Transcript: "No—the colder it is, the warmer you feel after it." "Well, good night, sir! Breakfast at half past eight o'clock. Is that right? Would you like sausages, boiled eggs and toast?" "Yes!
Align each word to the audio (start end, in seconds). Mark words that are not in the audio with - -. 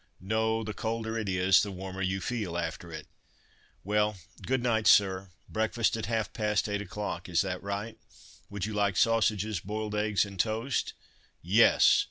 "No—the 0.19 0.73
colder 0.73 1.15
it 1.15 1.29
is, 1.29 1.61
the 1.61 1.69
warmer 1.71 2.01
you 2.01 2.21
feel 2.21 2.57
after 2.57 2.91
it." 2.91 3.05
"Well, 3.83 4.15
good 4.41 4.63
night, 4.63 4.87
sir! 4.87 5.29
Breakfast 5.47 5.95
at 5.95 6.07
half 6.07 6.33
past 6.33 6.67
eight 6.67 6.81
o'clock. 6.81 7.29
Is 7.29 7.41
that 7.41 7.61
right? 7.61 7.99
Would 8.49 8.65
you 8.65 8.73
like 8.73 8.97
sausages, 8.97 9.59
boiled 9.59 9.93
eggs 9.93 10.25
and 10.25 10.39
toast?" 10.39 10.93
"Yes! 11.43 11.99